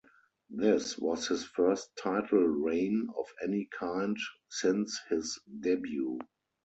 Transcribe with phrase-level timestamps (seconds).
[0.49, 4.17] This was his first title reign of any kind
[4.49, 6.17] since his debut.